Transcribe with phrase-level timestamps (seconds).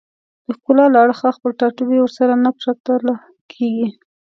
[0.45, 3.15] د ښکلا له اړخه خپل ټاټوبی ورسره نه پرتله
[3.51, 3.87] کېږي